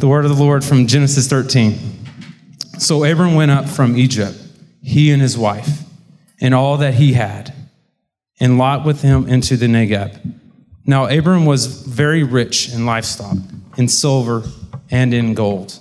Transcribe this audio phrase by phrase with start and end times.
[0.00, 1.78] The word of the Lord from Genesis 13.
[2.78, 4.34] So Abram went up from Egypt,
[4.80, 5.82] he and his wife,
[6.40, 7.52] and all that he had,
[8.40, 10.18] and Lot with him into the Negeb.
[10.86, 13.36] Now Abram was very rich in livestock,
[13.76, 14.44] in silver,
[14.90, 15.78] and in gold.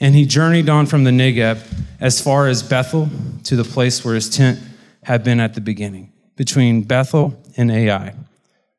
[0.00, 1.60] And he journeyed on from the Negeb
[2.00, 3.08] as far as Bethel
[3.44, 4.58] to the place where his tent
[5.04, 8.14] had been at the beginning, between Bethel and Ai,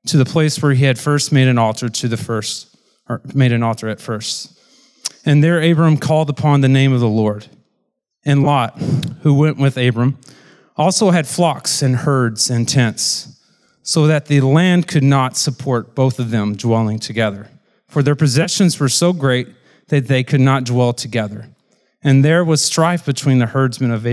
[0.08, 2.76] to the place where he had first made an altar to the first,
[3.08, 4.52] or made an altar at first.
[5.26, 7.48] And there Abram called upon the name of the Lord.
[8.24, 8.80] And Lot,
[9.22, 10.18] who went with Abram,
[10.78, 13.40] also had flocks and herds and tents,
[13.82, 17.50] so that the land could not support both of them dwelling together.
[17.88, 19.48] For their possessions were so great
[19.88, 21.50] that they could not dwell together.
[22.04, 24.06] And there was strife between the herdsmen of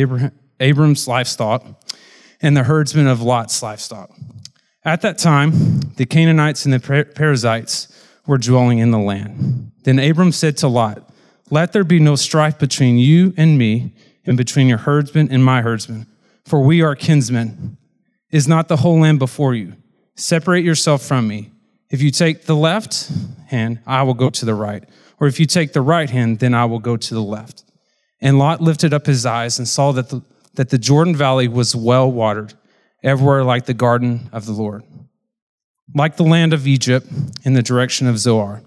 [0.61, 1.65] Abram's livestock
[2.41, 4.11] and the herdsmen of Lot's livestock.
[4.85, 7.89] At that time, the Canaanites and the Perizzites
[8.27, 9.73] were dwelling in the land.
[9.85, 11.09] Then Abram said to Lot,
[11.53, 13.93] Let there be no strife between you and me,
[14.25, 16.07] and between your herdsmen and my herdsmen,
[16.47, 17.77] for we are kinsmen.
[18.31, 19.75] Is not the whole land before you?
[20.17, 21.51] Separate yourself from me.
[21.91, 23.13] If you take the left
[23.49, 24.83] hand, I will go to the right.
[25.21, 27.65] Or if you take the right hand, then I will go to the left.
[28.23, 30.23] And Lot lifted up his eyes and saw that the,
[30.55, 32.55] that the Jordan Valley was well watered,
[33.03, 34.85] everywhere like the garden of the Lord,
[35.95, 37.09] like the land of Egypt
[37.45, 38.63] in the direction of Zoar.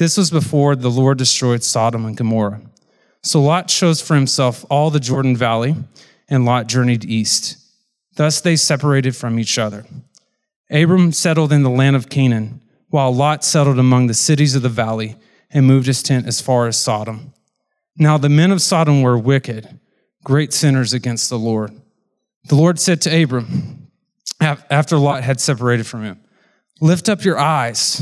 [0.00, 2.62] This was before the Lord destroyed Sodom and Gomorrah.
[3.22, 5.76] So Lot chose for himself all the Jordan Valley,
[6.26, 7.58] and Lot journeyed east.
[8.16, 9.84] Thus they separated from each other.
[10.70, 14.70] Abram settled in the land of Canaan, while Lot settled among the cities of the
[14.70, 15.16] valley
[15.50, 17.34] and moved his tent as far as Sodom.
[17.94, 19.78] Now the men of Sodom were wicked,
[20.24, 21.78] great sinners against the Lord.
[22.44, 23.90] The Lord said to Abram,
[24.40, 26.20] after Lot had separated from him,
[26.80, 28.00] Lift up your eyes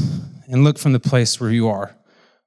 [0.49, 1.95] and look from the place where you are,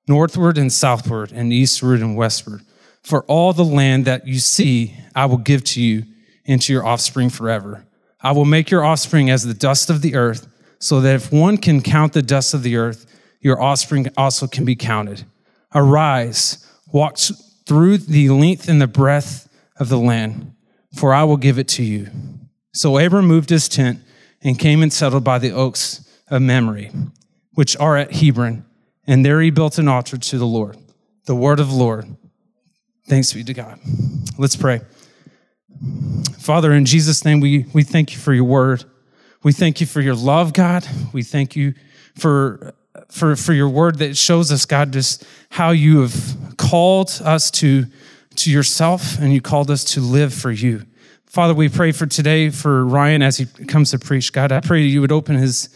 [0.07, 2.61] northward and southward, and eastward and westward.
[3.03, 6.03] For all the land that you see, I will give to you
[6.45, 7.85] and to your offspring forever.
[8.21, 10.47] I will make your offspring as the dust of the earth,
[10.79, 13.05] so that if one can count the dust of the earth,
[13.39, 15.23] your offspring also can be counted.
[15.73, 17.17] Arise, walk
[17.65, 19.47] through the length and the breadth
[19.77, 20.53] of the land,
[20.95, 22.09] for I will give it to you.
[22.73, 23.99] So Abram moved his tent
[24.41, 26.89] and came and settled by the oaks of Mamre
[27.53, 28.65] which are at Hebron,
[29.05, 30.77] and there he built an altar to the Lord,
[31.25, 32.15] the word of the Lord.
[33.07, 33.79] Thanks be to God.
[34.37, 34.81] Let's pray.
[36.39, 38.85] Father, in Jesus' name, we, we thank you for your word.
[39.43, 40.87] We thank you for your love, God.
[41.13, 41.73] We thank you
[42.15, 42.73] for,
[43.09, 47.85] for, for your word that shows us, God, just how you have called us to,
[48.35, 50.85] to yourself and you called us to live for you.
[51.25, 54.33] Father, we pray for today for Ryan as he comes to preach.
[54.33, 55.69] God, I pray you would open his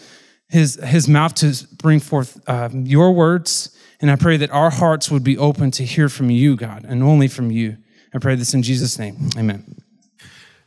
[0.49, 3.77] his, his mouth to bring forth uh, your words.
[4.01, 7.01] And I pray that our hearts would be open to hear from you, God, and
[7.01, 7.77] only from you.
[8.13, 9.29] I pray this in Jesus' name.
[9.37, 9.77] Amen.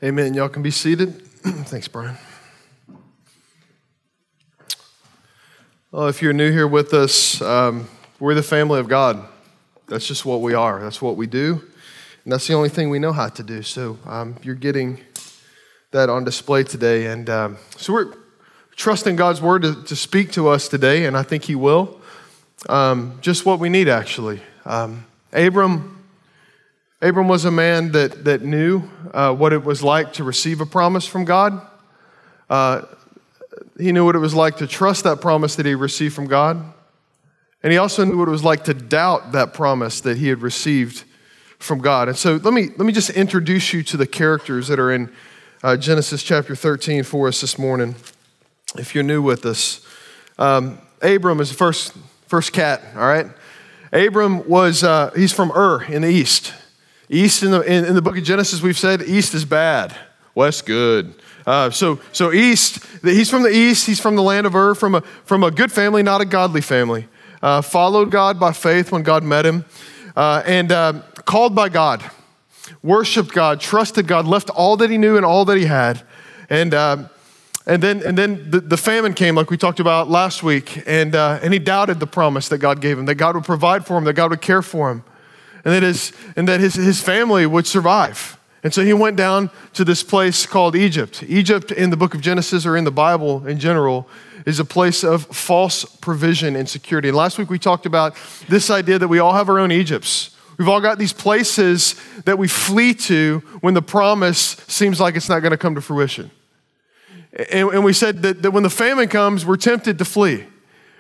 [0.03, 0.34] Amen.
[0.34, 1.15] Y'all can be seated.
[1.43, 2.16] Thanks, Brian.
[5.91, 7.89] Well, if you're new here with us, um,
[8.21, 9.25] we're the family of God.
[9.87, 10.81] That's just what we are.
[10.81, 11.62] That's what we do.
[12.25, 13.62] And that's the only thing we know how to do.
[13.62, 15.00] So um, you're getting
[15.93, 17.06] that on display today.
[17.06, 18.12] And um, so we're
[18.78, 22.00] trusting God's word to, to, speak to us today, and I think He will.
[22.69, 24.41] Um, just what we need, actually.
[24.65, 26.05] Um, Abram,
[27.03, 30.66] Abram was a man that, that knew uh, what it was like to receive a
[30.66, 31.61] promise from God.
[32.49, 32.83] Uh,
[33.78, 36.72] he knew what it was like to trust that promise that he received from God.
[37.65, 40.41] And he also knew what it was like to doubt that promise that he had
[40.41, 41.05] received
[41.59, 42.06] from God.
[42.09, 45.12] And so let me, let me just introduce you to the characters that are in
[45.65, 47.97] uh, Genesis chapter 13 for us this morning
[48.77, 49.87] if you're new with us.
[50.39, 51.95] Um, Abram is the first,
[52.27, 53.27] first cat, all right?
[53.93, 56.53] Abram was, uh, he's from Ur in the east.
[57.09, 59.97] East in the, in, in, the book of Genesis, we've said east is bad,
[60.34, 61.15] west good.
[61.47, 64.97] Uh, so, so east, he's from the east, he's from the land of Ur, from
[64.97, 67.09] a, from a good family, not a godly family.
[67.41, 69.65] Uh, followed God by faith when God met him,
[70.16, 72.03] uh, and um, called by God,
[72.83, 76.03] worshiped God, trusted God, left all that he knew and all that he had.
[76.51, 77.09] And um,
[77.68, 81.15] and then, and then the, the famine came, like we talked about last week, and,
[81.15, 83.98] uh, and he doubted the promise that God gave him, that God would provide for
[83.98, 85.04] him, that God would care for him,
[85.66, 88.38] and that his, and that his, his family would survive.
[88.62, 91.22] And so he went down to this place called Egypt.
[91.28, 94.09] Egypt, in the book of Genesis or in the Bible in general,
[94.47, 97.09] is a place of false provision and security.
[97.09, 98.16] And last week we talked about
[98.48, 100.30] this idea that we all have our own Egypts.
[100.56, 101.94] We've all got these places
[102.24, 105.82] that we flee to when the promise seems like it's not going to come to
[105.82, 106.30] fruition.
[107.33, 110.45] And, and we said that, that when the famine comes, we're tempted to flee.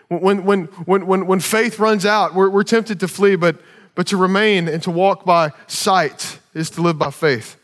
[0.08, 3.56] When, when, when, when, when faith runs out, we're, we're tempted to flee, but,
[3.94, 7.56] but to remain and to walk by sight is to live by faith.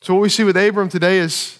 [0.00, 1.58] So, what we see with Abram today is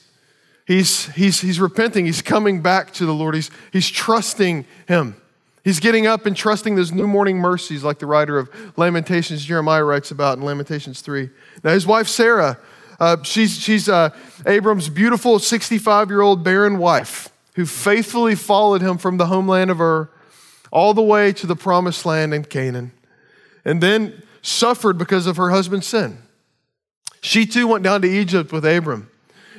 [0.67, 5.20] he's, he's, he's repenting, he's coming back to the Lord, he's, he's trusting Him.
[5.64, 9.82] He's getting up and trusting those new morning mercies, like the writer of Lamentations, Jeremiah,
[9.82, 11.28] writes about in Lamentations 3.
[11.64, 12.56] Now, his wife, Sarah,
[12.98, 14.10] uh, she's, she's uh,
[14.46, 19.81] Abram's beautiful 65 year old barren wife who faithfully followed him from the homeland of
[19.81, 20.10] Ur
[20.70, 22.93] all the way to the promised land in Canaan,
[23.64, 26.19] and then suffered because of her husband's sin.
[27.22, 29.10] She too went down to Egypt with Abram.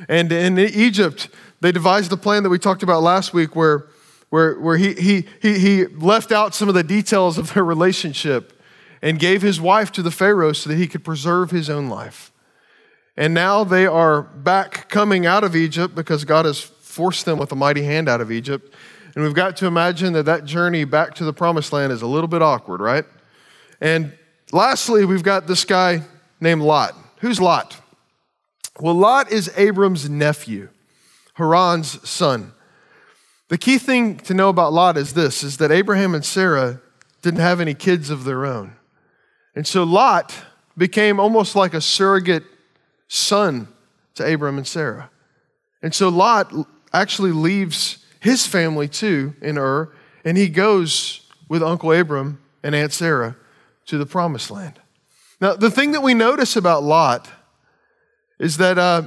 [0.08, 1.30] And in Egypt,
[1.60, 3.88] they devised the plan that we talked about last week where
[4.30, 8.62] where, where he, he, he, he left out some of the details of their relationship
[9.02, 12.32] and gave his wife to the Pharaoh so that he could preserve his own life.
[13.18, 17.52] And now they are back coming out of Egypt because God has forced them with
[17.52, 18.74] a mighty hand out of Egypt.
[19.16, 22.08] And we've got to imagine that that journey back to the promised land is a
[22.08, 23.06] little bit awkward, right?
[23.82, 24.16] And
[24.52, 26.04] lastly, we've got this guy
[26.40, 26.94] named Lot.
[27.22, 27.82] Who's Lot?
[28.80, 30.70] Well, Lot is Abram's nephew,
[31.34, 32.54] Haran's son.
[33.48, 36.82] The key thing to know about Lot is this is that Abraham and Sarah
[37.24, 38.76] didn't have any kids of their own.
[39.56, 40.36] And so Lot
[40.78, 42.44] became almost like a surrogate
[43.08, 43.68] son
[44.16, 45.10] to Abram and Sarah.
[45.82, 46.54] And so Lot
[46.94, 49.94] actually leaves his family too in Ur,
[50.26, 53.36] and he goes with Uncle Abram and Aunt Sarah
[53.86, 54.80] to the promised land.
[55.40, 57.30] Now, the thing that we notice about Lot
[58.40, 59.04] is that uh,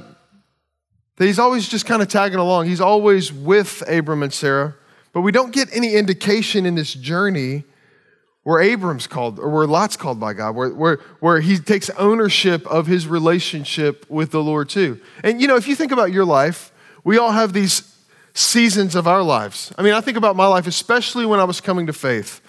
[1.17, 2.67] that he's always just kind of tagging along.
[2.67, 4.75] He's always with Abram and Sarah,
[5.13, 7.63] but we don't get any indication in this journey
[8.43, 12.65] where Abram's called or where Lot's called by God, where, where, where he takes ownership
[12.67, 14.99] of his relationship with the Lord too.
[15.23, 16.71] And you know, if you think about your life,
[17.03, 17.95] we all have these
[18.33, 19.73] seasons of our lives.
[19.77, 22.41] I mean, I think about my life, especially when I was coming to faith.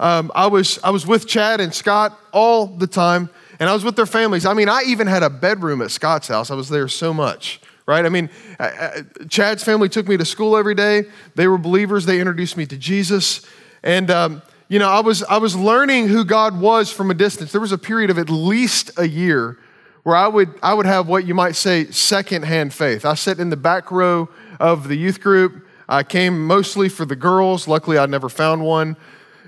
[0.00, 3.30] Um, I, was, I was with Chad and Scott all the time,
[3.60, 4.46] and I was with their families.
[4.46, 6.50] I mean, I even had a bedroom at Scott's house.
[6.50, 8.04] I was there so much right?
[8.04, 8.28] I mean,
[8.58, 11.04] uh, uh, Chad's family took me to school every day.
[11.36, 12.04] They were believers.
[12.04, 13.46] They introduced me to Jesus.
[13.84, 17.52] And, um, you know, I was, I was learning who God was from a distance.
[17.52, 19.58] There was a period of at least a year
[20.02, 23.04] where I would, I would have what you might say secondhand faith.
[23.04, 24.28] I sat in the back row
[24.58, 25.64] of the youth group.
[25.88, 27.68] I came mostly for the girls.
[27.68, 28.96] Luckily, I never found one.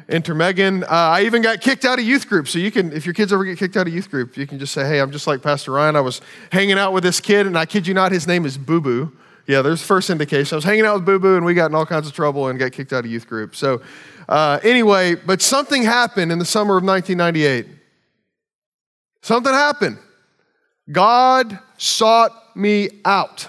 [0.09, 0.85] Enter Megan.
[0.85, 2.49] Uh, I even got kicked out of youth group.
[2.49, 4.59] So you can, if your kids ever get kicked out of youth group, you can
[4.59, 5.97] just say, hey, I'm just like Pastor Ryan.
[5.97, 6.21] I was
[6.51, 9.13] hanging out with this kid, and I kid you not, his name is Boo Boo.
[9.49, 10.55] Yeah, there's first indication.
[10.55, 12.49] I was hanging out with Boo Boo, and we got in all kinds of trouble
[12.49, 13.57] and got kicked out of youth group.
[13.57, 13.81] So
[14.29, 17.67] uh, anyway, but something happened in the summer of 1998.
[19.23, 19.97] Something happened.
[20.93, 23.49] God sought me out.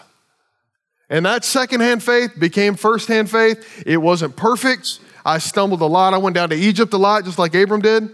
[1.09, 3.83] And that secondhand faith became firsthand faith.
[3.85, 5.01] It wasn't perfect.
[5.25, 6.13] I stumbled a lot.
[6.13, 8.09] I went down to Egypt a lot, just like Abram did.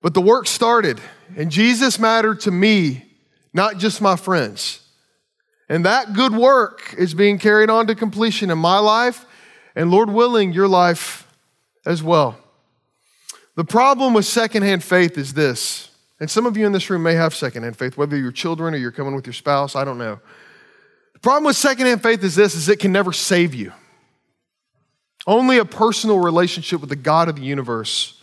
[0.00, 0.98] But the work started,
[1.36, 3.04] and Jesus mattered to me,
[3.52, 4.85] not just my friends.
[5.68, 9.24] And that good work is being carried on to completion in my life,
[9.74, 11.26] and Lord willing, your life
[11.84, 12.38] as well.
[13.56, 15.90] The problem with secondhand faith is this,
[16.20, 18.76] and some of you in this room may have secondhand faith, whether you're children or
[18.76, 20.20] you're coming with your spouse, I don't know.
[21.14, 23.72] The problem with secondhand faith is this, is it can never save you.
[25.26, 28.22] Only a personal relationship with the God of the universe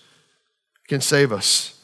[0.87, 1.77] can save us.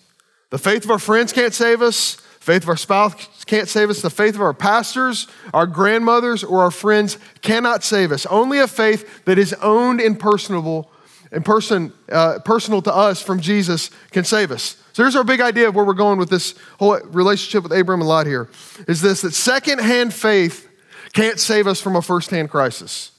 [0.50, 2.22] The faith of our friends can't save us.
[2.40, 4.02] Faith of our spouse can't save us.
[4.02, 8.26] The faith of our pastors, our grandmothers, or our friends cannot save us.
[8.26, 10.90] Only a faith that is owned and personable
[11.32, 14.78] and person, uh, personal to us from Jesus can save us.
[14.94, 18.02] So here's our big idea of where we're going with this whole relationship with Abram
[18.02, 18.50] and Lot here
[18.88, 20.68] is this that secondhand faith
[21.14, 23.12] can't save us from a firsthand crisis.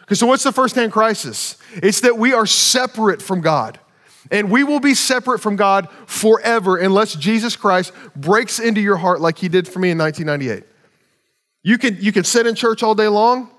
[0.00, 1.56] Because so what's the firsthand crisis?
[1.74, 3.78] It's that we are separate from God.
[4.30, 9.20] And we will be separate from God forever unless Jesus Christ breaks into your heart
[9.20, 10.68] like he did for me in 1998.
[11.62, 13.50] You can, you can sit in church all day long.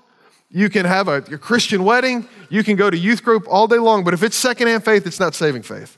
[0.48, 2.28] You can have a, Christian wedding.
[2.48, 4.02] You can go to youth group all day long.
[4.04, 5.96] But if it's secondhand faith, it's not saving faith.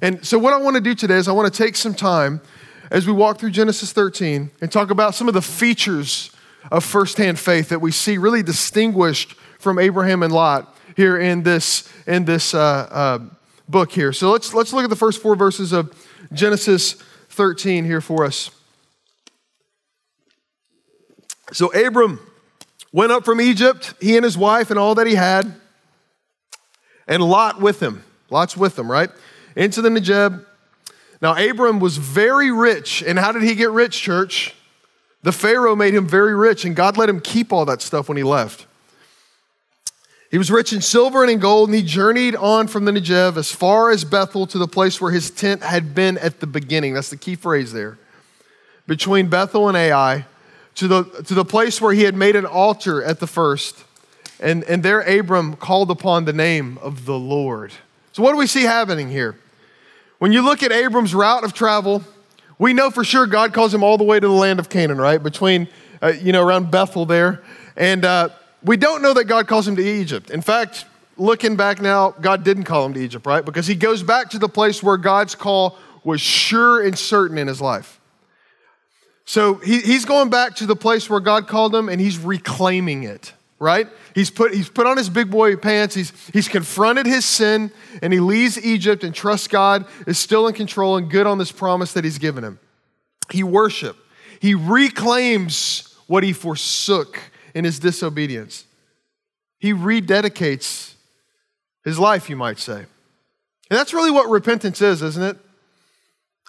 [0.00, 2.40] And so, what I want to do today is I want to take some time
[2.90, 6.30] as we walk through Genesis 13 and talk about some of the features
[6.70, 11.88] of firsthand faith that we see really distinguished from Abraham and Lot here in this,
[12.06, 12.58] in this uh,
[12.90, 13.18] uh,
[13.70, 14.12] book here.
[14.12, 15.94] So let's, let's look at the first four verses of
[16.32, 16.94] Genesis
[17.30, 18.50] 13 here for us.
[21.52, 22.20] So Abram
[22.92, 25.54] went up from Egypt, he and his wife and all that he had,
[27.06, 28.04] and Lot with him.
[28.30, 29.10] Lot's with them, right?
[29.56, 30.44] Into the Negeb.
[31.20, 33.02] Now, Abram was very rich.
[33.02, 34.54] And how did he get rich, church?
[35.22, 38.16] The Pharaoh made him very rich, and God let him keep all that stuff when
[38.16, 38.66] he left.
[40.30, 43.36] He was rich in silver and in gold, and he journeyed on from the Negev
[43.36, 46.94] as far as Bethel to the place where his tent had been at the beginning.
[46.94, 47.98] That's the key phrase there.
[48.86, 50.26] Between Bethel and Ai,
[50.76, 53.84] to the, to the place where he had made an altar at the first.
[54.38, 57.72] And, and there Abram called upon the name of the Lord.
[58.12, 59.36] So, what do we see happening here?
[60.18, 62.04] When you look at Abram's route of travel,
[62.58, 64.98] we know for sure God calls him all the way to the land of Canaan,
[64.98, 65.20] right?
[65.20, 65.66] Between,
[66.00, 67.42] uh, you know, around Bethel there.
[67.76, 68.28] And uh,
[68.62, 70.30] we don't know that God calls him to Egypt.
[70.30, 70.84] In fact,
[71.16, 73.44] looking back now, God didn't call him to Egypt, right?
[73.44, 77.46] Because he goes back to the place where God's call was sure and certain in
[77.46, 78.00] his life.
[79.24, 83.04] So he, he's going back to the place where God called him and he's reclaiming
[83.04, 83.86] it, right?
[84.14, 87.70] He's put, he's put on his big boy pants, he's, he's confronted his sin,
[88.02, 91.52] and he leaves Egypt and trusts God is still in control and good on this
[91.52, 92.58] promise that he's given him.
[93.30, 93.96] He worship.
[94.40, 98.64] He reclaims what he forsook in his disobedience.
[99.58, 100.94] He rededicates
[101.84, 102.78] his life, you might say.
[102.78, 105.36] And that's really what repentance is, isn't it?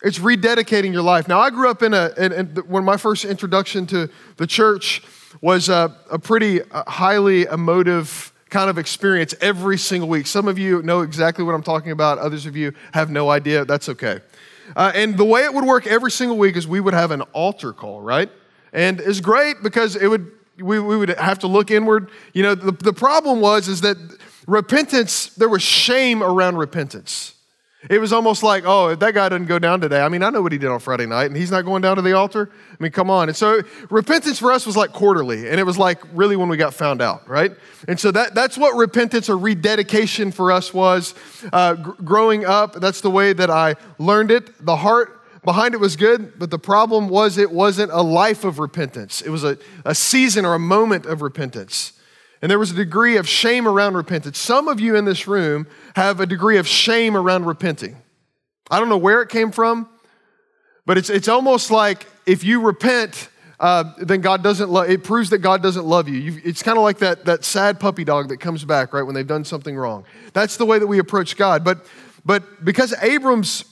[0.03, 1.27] It's rededicating your life.
[1.27, 5.03] Now, I grew up in a, in, in, when my first introduction to the church
[5.41, 10.27] was a, a pretty uh, highly emotive kind of experience every single week.
[10.27, 13.63] Some of you know exactly what I'm talking about, others of you have no idea.
[13.63, 14.20] That's okay.
[14.75, 17.22] Uh, and the way it would work every single week is we would have an
[17.34, 18.29] altar call, right?
[18.74, 22.10] And it's great because it would we, we would have to look inward.
[22.34, 23.98] You know, the, the problem was is that
[24.48, 27.36] repentance, there was shame around repentance.
[27.89, 30.01] It was almost like, oh, if that guy doesn't go down today.
[30.01, 31.96] I mean, I know what he did on Friday night, and he's not going down
[31.96, 32.51] to the altar.
[32.70, 33.27] I mean, come on.
[33.27, 36.58] And so repentance for us was like quarterly, and it was like really when we
[36.58, 37.51] got found out, right?
[37.88, 41.15] And so that, that's what repentance or rededication for us was
[41.51, 42.75] uh, gr- growing up.
[42.75, 44.63] That's the way that I learned it.
[44.63, 48.60] The heart behind it was good, but the problem was it wasn't a life of
[48.60, 49.21] repentance.
[49.21, 51.93] It was a, a season or a moment of repentance.
[52.41, 54.39] And there was a degree of shame around repentance.
[54.39, 57.98] Some of you in this room have a degree of shame around repenting.
[58.69, 59.89] I don't know where it came from,
[60.86, 63.29] but it's, it's almost like if you repent,
[63.60, 66.17] uh, then God doesn't love, it proves that God doesn't love you.
[66.17, 69.13] You've, it's kind of like that, that sad puppy dog that comes back, right, when
[69.13, 70.03] they've done something wrong.
[70.33, 71.63] That's the way that we approach God.
[71.63, 71.86] But,
[72.25, 73.65] but because Abram's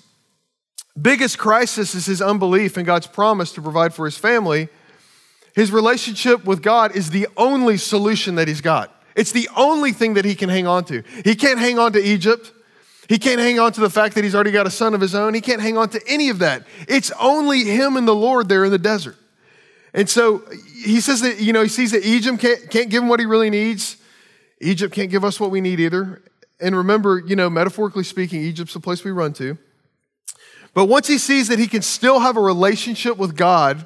[1.02, 4.70] biggest crisis is his unbelief in God's promise to provide for his family,
[5.56, 8.96] his relationship with God is the only solution that he's got.
[9.16, 11.04] It's the only thing that he can hang on to.
[11.26, 12.54] He can't hang on to Egypt.
[13.10, 15.16] He can't hang on to the fact that he's already got a son of his
[15.16, 15.34] own.
[15.34, 16.64] He can't hang on to any of that.
[16.88, 19.18] It's only him and the Lord there in the desert.
[19.94, 20.44] And so
[20.84, 23.26] he says that, you know, he sees that Egypt can't, can't give him what he
[23.26, 23.98] really needs.
[24.62, 26.22] Egypt can't give us what we need either.
[26.62, 29.58] And remember, you know, metaphorically speaking, Egypt's the place we run to.
[30.74, 33.86] But once he sees that he can still have a relationship with God,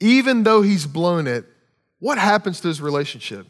[0.00, 1.44] even though he's blown it,
[2.00, 3.46] what happens to his relationship?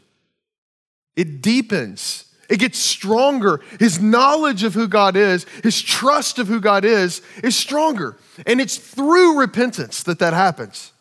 [1.15, 2.25] It deepens.
[2.49, 3.61] It gets stronger.
[3.79, 8.17] His knowledge of who God is, his trust of who God is, is stronger.
[8.45, 10.91] And it's through repentance that that happens.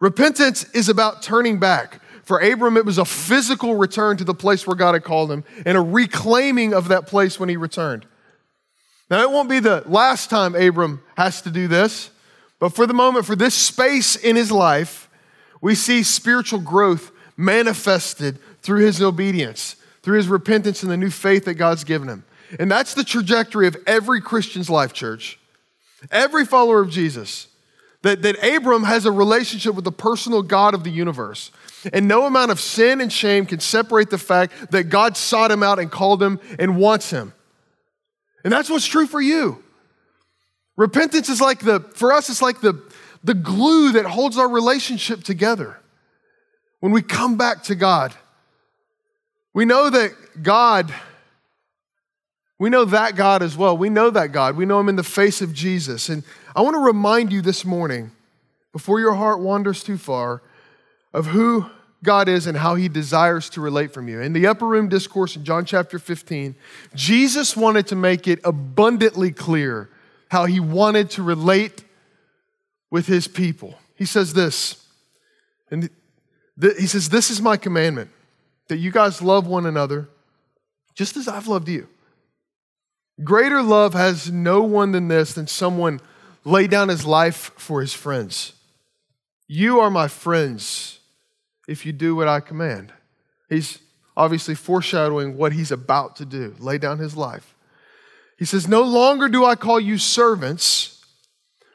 [0.00, 2.02] Repentance is about turning back.
[2.24, 5.44] For Abram, it was a physical return to the place where God had called him
[5.64, 8.04] and a reclaiming of that place when he returned.
[9.08, 12.10] Now, it won't be the last time Abram has to do this,
[12.58, 15.08] but for the moment, for this space in his life,
[15.60, 21.44] we see spiritual growth manifested through his obedience, through his repentance and the new faith
[21.44, 22.24] that God's given him.
[22.58, 25.38] And that's the trajectory of every Christian's life, church.
[26.10, 27.48] Every follower of Jesus.
[28.02, 31.50] That, that Abram has a relationship with the personal God of the universe.
[31.92, 35.62] And no amount of sin and shame can separate the fact that God sought him
[35.62, 37.32] out and called him and wants him.
[38.46, 39.60] And that's what's true for you.
[40.76, 42.80] Repentance is like the, for us, it's like the,
[43.24, 45.80] the glue that holds our relationship together.
[46.78, 48.14] When we come back to God,
[49.52, 50.12] we know that
[50.44, 50.94] God,
[52.60, 53.76] we know that God as well.
[53.76, 54.56] We know that God.
[54.56, 56.08] We know Him in the face of Jesus.
[56.08, 56.22] And
[56.54, 58.12] I want to remind you this morning,
[58.72, 60.40] before your heart wanders too far,
[61.12, 61.66] of who
[62.02, 64.20] God is and how he desires to relate from you.
[64.20, 66.54] In the upper room discourse in John chapter 15,
[66.94, 69.88] Jesus wanted to make it abundantly clear
[70.28, 71.84] how he wanted to relate
[72.90, 73.78] with his people.
[73.96, 74.86] He says this,
[75.70, 75.88] and
[76.60, 78.10] he says, This is my commandment
[78.68, 80.08] that you guys love one another
[80.94, 81.88] just as I've loved you.
[83.22, 86.00] Greater love has no one than this, than someone
[86.44, 88.52] lay down his life for his friends.
[89.48, 91.00] You are my friends
[91.66, 92.92] if you do what I command.
[93.48, 93.78] He's
[94.16, 97.54] obviously foreshadowing what he's about to do lay down his life.
[98.38, 101.04] He says, No longer do I call you servants,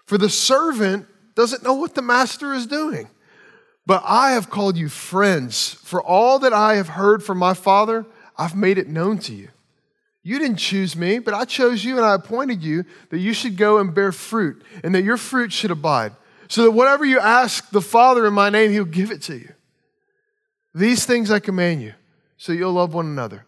[0.05, 3.09] for the servant doesn't know what the master is doing.
[3.85, 5.73] But I have called you friends.
[5.73, 8.05] For all that I have heard from my Father,
[8.37, 9.49] I've made it known to you.
[10.23, 13.57] You didn't choose me, but I chose you and I appointed you that you should
[13.57, 16.13] go and bear fruit and that your fruit should abide,
[16.47, 19.51] so that whatever you ask the Father in my name, he'll give it to you.
[20.73, 21.93] These things I command you,
[22.37, 23.45] so you'll love one another.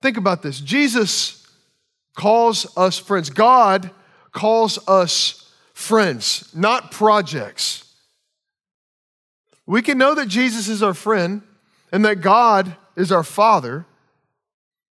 [0.00, 1.46] Think about this Jesus
[2.14, 3.30] calls us friends.
[3.30, 3.90] God
[4.32, 7.92] calls us friends, not projects.
[9.66, 11.42] We can know that Jesus is our friend
[11.92, 13.86] and that God is our Father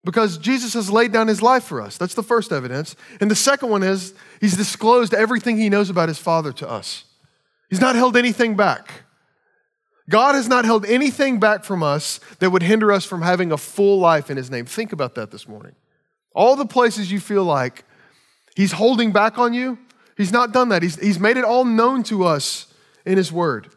[0.04, 1.98] because Jesus has laid down his life for us.
[1.98, 2.96] That's the first evidence.
[3.20, 7.04] And the second one is he's disclosed everything he knows about his Father to us.
[7.68, 9.04] He's not held anything back.
[10.10, 13.56] God has not held anything back from us that would hinder us from having a
[13.56, 14.66] full life in his name.
[14.66, 15.72] Think about that this morning.
[16.34, 17.84] All the places you feel like
[18.54, 19.78] he's holding back on you,
[20.18, 20.82] he's not done that.
[20.82, 22.66] He's, he's made it all known to us
[23.06, 23.68] in his word.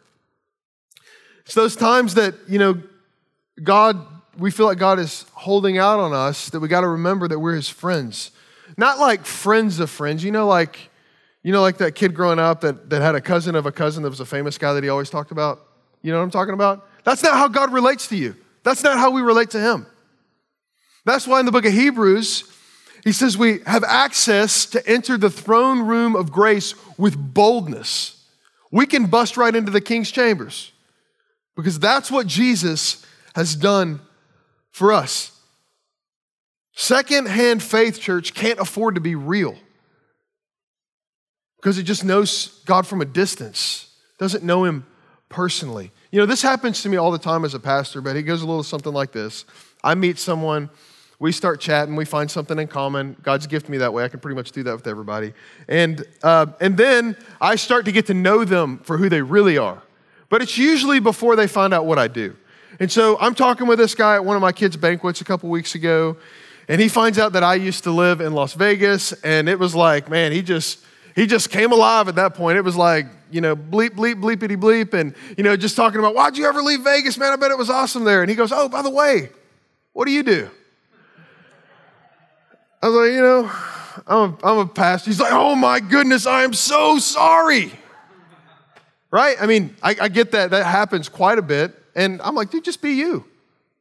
[1.45, 2.81] It's those times that, you know,
[3.63, 4.05] God
[4.37, 7.39] we feel like God is holding out on us, that we got to remember that
[7.39, 8.31] we're his friends.
[8.77, 10.89] Not like friends of friends, you know, like,
[11.43, 14.03] you know, like that kid growing up that, that had a cousin of a cousin
[14.03, 15.61] that was a famous guy that he always talked about.
[16.03, 16.87] You know what I'm talking about?
[17.03, 18.35] That's not how God relates to you.
[18.63, 19.87] That's not how we relate to him.
[21.05, 22.43] That's why in the book of Hebrews,
[23.03, 28.23] he says we have access to enter the throne room of grace with boldness.
[28.71, 30.71] We can bust right into the king's chambers
[31.55, 33.05] because that's what Jesus
[33.35, 33.99] has done
[34.71, 35.31] for us.
[36.75, 39.55] Second-hand faith, church, can't afford to be real
[41.57, 44.85] because it just knows God from a distance, doesn't know Him
[45.33, 45.91] personally.
[46.11, 48.43] You know, this happens to me all the time as a pastor, but it goes
[48.43, 49.45] a little something like this.
[49.83, 50.69] I meet someone,
[51.17, 53.17] we start chatting, we find something in common.
[53.23, 54.03] God's gifted me that way.
[54.03, 55.33] I can pretty much do that with everybody.
[55.67, 59.57] And, uh, and then I start to get to know them for who they really
[59.57, 59.81] are.
[60.29, 62.35] But it's usually before they find out what I do.
[62.79, 65.49] And so I'm talking with this guy at one of my kids' banquets a couple
[65.49, 66.15] weeks ago,
[66.67, 69.73] and he finds out that I used to live in Las Vegas, and it was
[69.73, 70.79] like, man, he just
[71.15, 72.57] he just came alive at that point.
[72.57, 76.15] It was like, you know, bleep, bleep, bleepity bleep, and you know, just talking about
[76.15, 77.31] why'd you ever leave Vegas, man?
[77.31, 78.21] I bet it was awesome there.
[78.21, 79.29] And he goes, Oh, by the way,
[79.93, 80.49] what do you do?
[82.81, 83.51] I was like, you know,
[84.05, 85.09] I'm a, I'm a pastor.
[85.09, 87.71] He's like, oh my goodness, I am so sorry.
[89.09, 89.37] Right?
[89.39, 90.51] I mean, I, I get that.
[90.51, 91.73] That happens quite a bit.
[91.95, 93.25] And I'm like, dude, just be you.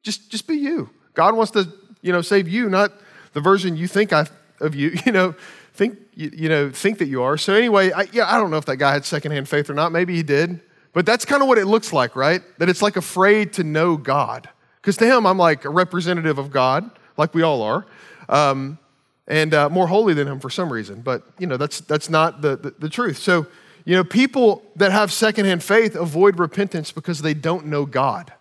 [0.03, 0.91] Just, just be you.
[1.15, 1.69] God wants to,
[2.01, 2.93] you know, save you, not
[3.33, 4.27] the version you think I,
[4.61, 5.35] of you, you know,
[5.75, 7.37] think, you, you know, think that you are.
[7.37, 9.93] So anyway, I, yeah, I don't know if that guy had secondhand faith or not.
[9.93, 10.61] Maybe he did.
[10.93, 12.43] But that's kind of what it looks like, right?
[12.59, 14.49] That it's like afraid to know God.
[14.81, 17.87] Because to him, I'm like a representative of God, like we all are,
[18.29, 18.79] um,
[19.27, 21.01] and uh, more holy than him for some reason.
[21.01, 23.19] But, you know, that's, that's not the, the, the truth.
[23.19, 23.47] So
[23.85, 28.33] you know, people that have secondhand faith avoid repentance because they don't know God.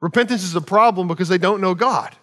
[0.00, 2.14] Repentance is a problem because they don't know God.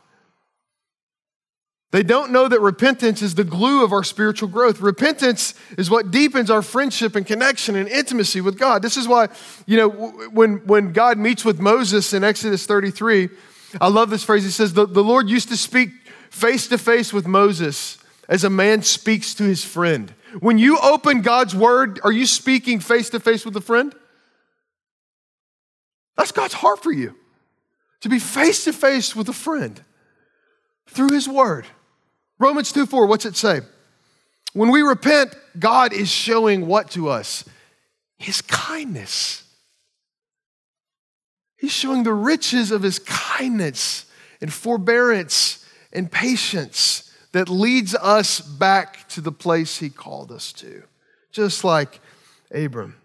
[1.91, 4.79] They don't know that repentance is the glue of our spiritual growth.
[4.79, 8.81] Repentance is what deepens our friendship and connection and intimacy with God.
[8.81, 9.27] This is why,
[9.65, 13.29] you know, when, when God meets with Moses in Exodus 33,
[13.81, 14.43] I love this phrase.
[14.43, 15.89] He says, The, the Lord used to speak
[16.29, 17.97] face to face with Moses
[18.29, 20.13] as a man speaks to his friend.
[20.39, 23.93] When you open God's word, are you speaking face to face with a friend?
[26.15, 27.15] That's God's heart for you
[27.99, 29.81] to be face to face with a friend
[30.87, 31.67] through his word.
[32.41, 33.61] Romans 2 4, what's it say?
[34.53, 37.45] When we repent, God is showing what to us?
[38.17, 39.43] His kindness.
[41.55, 44.05] He's showing the riches of his kindness
[44.41, 50.81] and forbearance and patience that leads us back to the place he called us to,
[51.31, 51.99] just like
[52.51, 53.00] Abram.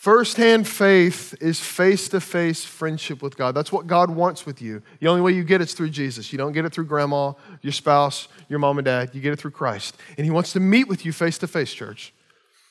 [0.00, 3.54] Firsthand faith is face to face friendship with God.
[3.54, 4.80] That's what God wants with you.
[4.98, 6.32] The only way you get it's through Jesus.
[6.32, 9.10] You don't get it through grandma, your spouse, your mom and dad.
[9.12, 9.98] You get it through Christ.
[10.16, 12.14] And He wants to meet with you face to face, church.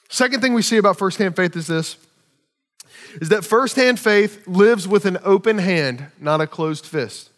[0.09, 1.97] Second thing we see about firsthand faith is this
[3.21, 7.29] is that firsthand faith lives with an open hand, not a closed fist.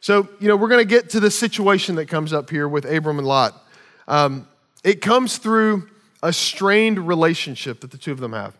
[0.00, 2.84] So, you know, we're going to get to the situation that comes up here with
[2.84, 3.54] Abram and Lot.
[4.06, 4.46] Um,
[4.84, 5.88] it comes through
[6.22, 8.54] a strained relationship that the two of them have.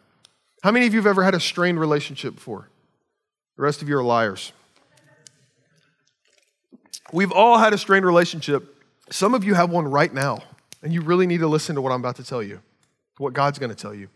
[0.62, 2.68] How many of you have ever had a strained relationship before?
[3.56, 4.52] The rest of you are liars.
[7.12, 8.76] We've all had a strained relationship.
[9.10, 10.42] Some of you have one right now,
[10.82, 12.60] and you really need to listen to what I'm about to tell you,
[13.18, 14.08] what God's going to tell you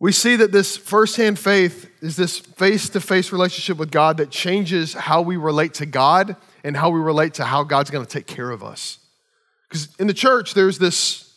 [0.00, 4.30] we see that this firsthand faith is this face to face relationship with God that
[4.30, 8.10] changes how we relate to God and how we relate to how God's going to
[8.10, 8.98] take care of us.
[9.68, 11.30] Because in the church, there's this,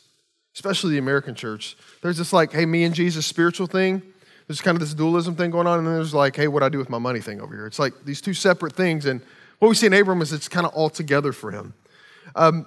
[0.56, 4.02] especially the American church, There's this like, hey, me and Jesus spiritual thing.
[4.48, 6.66] There's kind of this dualism thing going on, and then there's like, hey, what do
[6.66, 7.66] I do with my money thing over here.
[7.66, 9.22] It's like these two separate things, and
[9.60, 11.74] what we see in Abram is it's kind of all together for him.
[12.36, 12.66] Um,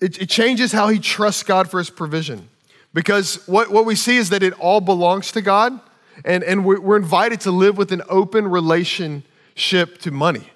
[0.00, 2.48] it, it changes how he trusts God for his provision.
[2.94, 5.80] Because what, what we see is that it all belongs to God,
[6.24, 10.48] and, and we're, we're invited to live with an open relationship to money.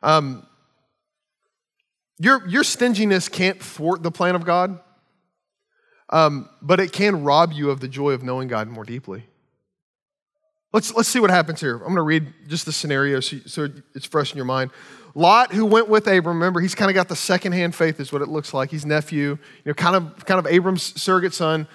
[0.00, 0.46] Um,
[2.20, 4.78] your, your stinginess can't thwart the plan of God,
[6.10, 9.24] um, but it can rob you of the joy of knowing God more deeply.
[10.72, 11.74] Let's, let's see what happens here.
[11.74, 14.70] I'm going to read just the scenario so, so it's fresh in your mind.
[15.14, 18.22] Lot, who went with Abram, remember, he's kind of got the secondhand faith, is what
[18.22, 18.70] it looks like.
[18.70, 21.66] He's nephew, you know, kind of, kind of Abram's surrogate son.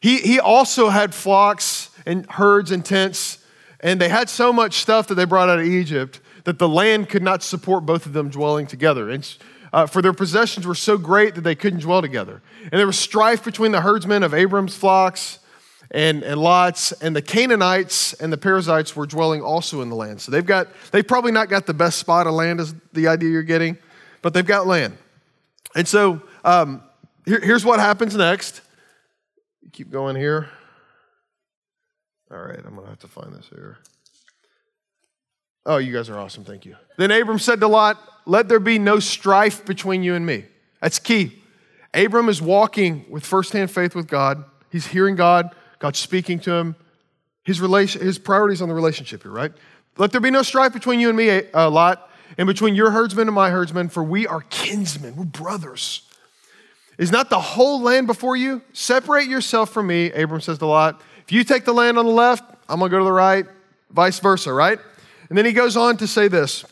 [0.00, 3.44] He, he also had flocks and herds and tents,
[3.80, 7.08] and they had so much stuff that they brought out of Egypt that the land
[7.08, 9.10] could not support both of them dwelling together.
[9.10, 9.36] And
[9.72, 12.42] uh, for their possessions were so great that they couldn't dwell together.
[12.62, 15.38] And there was strife between the herdsmen of Abram's flocks
[15.90, 20.20] and, and Lot's, and the Canaanites and the Perizzites were dwelling also in the land.
[20.20, 23.30] So they've got, they've probably not got the best spot of land, is the idea
[23.30, 23.78] you're getting,
[24.22, 24.98] but they've got land.
[25.74, 26.82] And so um,
[27.24, 28.60] here, here's what happens next.
[29.72, 30.50] Keep going here.
[32.30, 33.78] All right, I'm going to have to find this here.
[35.64, 36.44] Oh, you guys are awesome.
[36.44, 36.76] Thank you.
[36.96, 40.44] Then Abram said to Lot, Let there be no strife between you and me.
[40.82, 41.42] That's key.
[41.94, 44.44] Abram is walking with firsthand faith with God.
[44.70, 45.50] He's hearing God.
[45.78, 46.76] God's speaking to him.
[47.42, 49.50] His, relation, his priorities on the relationship here, right?
[49.96, 53.28] Let there be no strife between you and me, uh, Lot, and between your herdsmen
[53.28, 55.16] and my herdsmen, for we are kinsmen.
[55.16, 56.02] We're brothers.
[56.98, 58.60] Is not the whole land before you?
[58.74, 61.00] Separate yourself from me, Abram says to Lot.
[61.24, 63.46] If you take the land on the left, I'm to go to the right,
[63.90, 64.78] vice versa, right?
[65.30, 66.66] And then he goes on to say this.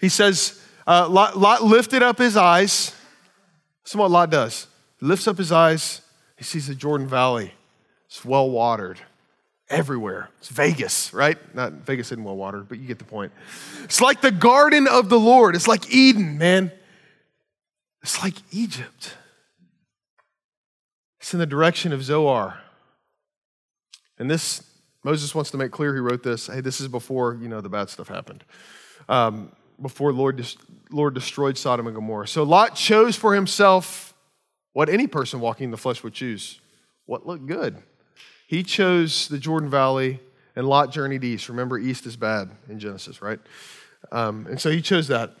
[0.00, 2.94] He says, uh, Lot, Lot lifted up his eyes.
[3.84, 4.66] This is what Lot does.
[5.00, 6.02] He lifts up his eyes
[6.38, 7.52] he sees the Jordan Valley.
[8.06, 9.00] It's well watered
[9.68, 10.30] everywhere.
[10.38, 11.36] It's Vegas, right?
[11.54, 13.32] Not Vegas isn't well watered, but you get the point.
[13.82, 15.56] It's like the garden of the Lord.
[15.56, 16.70] It's like Eden, man.
[18.02, 19.16] It's like Egypt.
[21.18, 22.60] It's in the direction of Zoar.
[24.16, 24.62] And this,
[25.02, 26.46] Moses wants to make clear, he wrote this.
[26.46, 28.44] Hey, this is before, you know, the bad stuff happened.
[29.08, 30.44] Um, before Lord,
[30.90, 32.28] Lord destroyed Sodom and Gomorrah.
[32.28, 34.14] So Lot chose for himself
[34.72, 36.60] what any person walking in the flesh would choose.
[37.06, 37.82] What looked good?
[38.46, 40.20] He chose the Jordan Valley
[40.56, 41.48] and Lot journeyed east.
[41.48, 43.38] Remember, east is bad in Genesis, right?
[44.10, 45.34] Um, and so he chose that.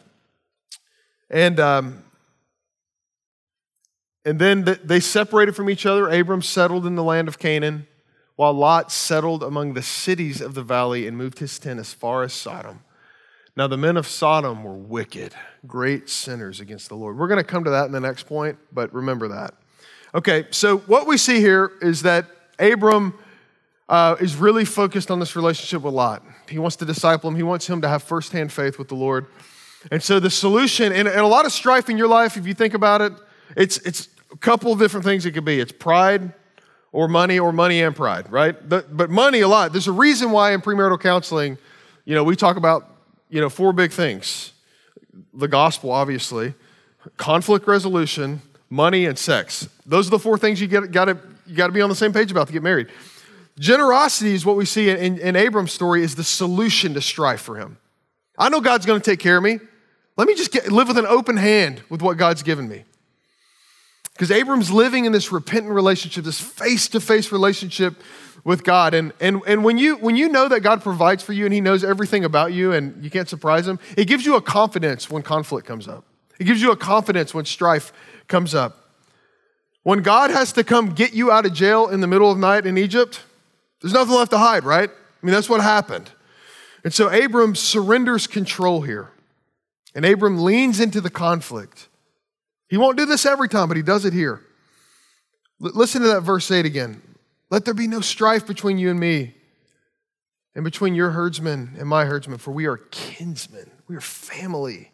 [1.30, 2.04] And, um,
[4.24, 6.08] and then they separated from each other.
[6.08, 7.86] Abram settled in the land of Canaan,
[8.36, 12.22] while Lot settled among the cities of the valley and moved his tent as far
[12.22, 12.80] as Sodom.
[13.58, 15.34] Now, the men of Sodom were wicked,
[15.66, 17.18] great sinners against the Lord.
[17.18, 19.52] We're going to come to that in the next point, but remember that.
[20.14, 22.26] Okay, so what we see here is that
[22.60, 23.18] Abram
[23.88, 26.22] uh, is really focused on this relationship with Lot.
[26.48, 29.26] He wants to disciple him, he wants him to have firsthand faith with the Lord.
[29.90, 32.54] And so the solution, and, and a lot of strife in your life, if you
[32.54, 33.12] think about it,
[33.56, 35.58] it's, it's a couple of different things it could be.
[35.58, 36.32] It's pride
[36.92, 38.68] or money or money and pride, right?
[38.68, 39.72] But, but money a lot.
[39.72, 41.58] There's a reason why in premarital counseling,
[42.04, 42.94] you know, we talk about
[43.30, 44.52] you know, four big things
[45.34, 46.54] the gospel, obviously,
[47.16, 49.68] conflict resolution, money, and sex.
[49.86, 52.46] Those are the four things you gotta, you gotta be on the same page about
[52.46, 52.88] to get married.
[53.58, 57.40] Generosity is what we see in, in, in Abram's story is the solution to strife
[57.40, 57.78] for him.
[58.38, 59.58] I know God's gonna take care of me.
[60.16, 62.84] Let me just get, live with an open hand with what God's given me.
[64.12, 67.94] Because Abram's living in this repentant relationship, this face to face relationship
[68.44, 68.94] with God.
[68.94, 71.60] And, and, and when, you, when you know that God provides for you and He
[71.60, 75.22] knows everything about you and you can't surprise Him, it gives you a confidence when
[75.22, 76.04] conflict comes up.
[76.38, 77.92] It gives you a confidence when strife
[78.28, 78.88] comes up.
[79.82, 82.66] When God has to come get you out of jail in the middle of night
[82.66, 83.22] in Egypt,
[83.80, 84.90] there's nothing left to hide, right?
[84.90, 86.10] I mean, that's what happened.
[86.84, 89.10] And so Abram surrenders control here.
[89.94, 91.88] And Abram leans into the conflict.
[92.68, 94.42] He won't do this every time, but he does it here.
[95.62, 97.02] L- listen to that verse 8 again.
[97.50, 99.34] Let there be no strife between you and me,
[100.54, 103.70] and between your herdsmen and my herdsmen, for we are kinsmen.
[103.86, 104.92] We are family.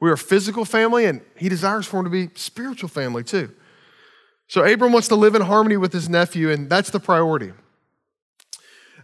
[0.00, 3.50] We are physical family, and he desires for him to be spiritual family too.
[4.48, 7.52] So Abram wants to live in harmony with his nephew, and that's the priority.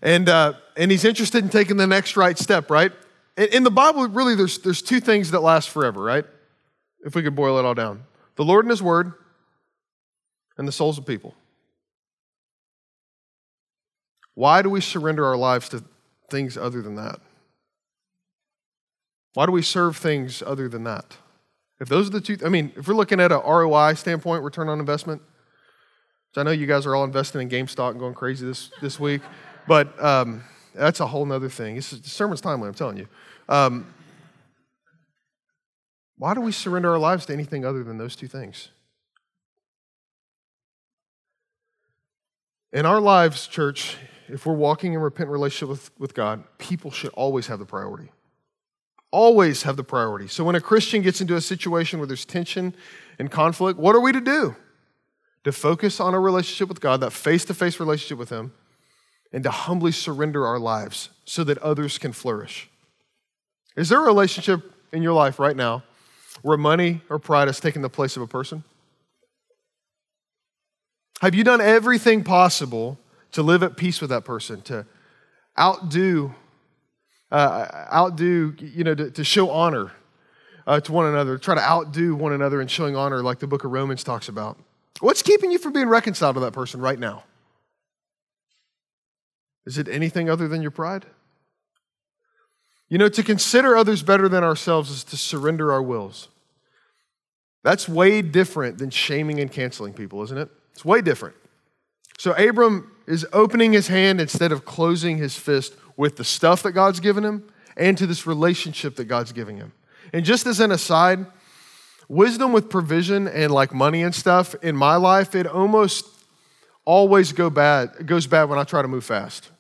[0.03, 2.93] And, uh, and he's interested in taking the next right step, right?
[3.37, 6.25] In, in the Bible, really, there's, there's two things that last forever, right?
[7.05, 8.05] If we could boil it all down
[8.37, 9.13] the Lord and his word,
[10.59, 11.35] and the souls of people.
[14.35, 15.85] Why do we surrender our lives to
[16.31, 17.21] things other than that?
[19.35, 21.17] Why do we serve things other than that?
[21.81, 24.69] If those are the two, I mean, if we're looking at a ROI standpoint, return
[24.69, 25.23] on investment,
[26.33, 29.01] So I know you guys are all investing in GameStop and going crazy this, this
[29.01, 29.21] week,
[29.67, 31.75] but um, that's a whole other thing.
[31.75, 33.09] This is, the sermon's timely, I'm telling you.
[33.49, 33.93] Um,
[36.17, 38.69] why do we surrender our lives to anything other than those two things?
[42.73, 43.97] In our lives, church,
[44.29, 48.11] if we're walking in repentant relationship with, with God, people should always have the priority.
[49.11, 50.29] Always have the priority.
[50.29, 52.75] So when a Christian gets into a situation where there's tension
[53.19, 54.57] and conflict, what are we to do?
[55.45, 58.53] To focus on a relationship with God, that face to face relationship with Him,
[59.33, 62.71] and to humbly surrender our lives so that others can flourish.
[63.77, 64.61] Is there a relationship
[64.93, 65.83] in your life right now
[66.43, 68.65] where money or pride has taken the place of a person?
[71.21, 72.99] Have you done everything possible
[73.33, 74.87] to live at peace with that person, to
[75.59, 76.35] outdo,
[77.31, 79.93] uh, outdo, you know, to, to show honor
[80.67, 83.65] uh, to one another, try to outdo one another in showing honor, like the book
[83.65, 84.59] of Romans talks about?
[85.01, 87.25] What's keeping you from being reconciled to that person right now?
[89.65, 91.07] Is it anything other than your pride?
[92.89, 96.29] You know, to consider others better than ourselves is to surrender our wills.
[97.65, 100.51] That's way different than shaming and canceling people, isn't it?
[100.73, 101.37] It's way different.
[102.19, 106.73] So Abram is opening his hand instead of closing his fist with the stuff that
[106.73, 107.45] God's given him
[107.77, 109.73] and to this relationship that God's giving him.
[110.13, 111.27] And just as an aside,
[112.09, 116.07] wisdom with provision and like money and stuff in my life, it almost
[116.85, 119.51] always go bad, it goes bad when I try to move fast.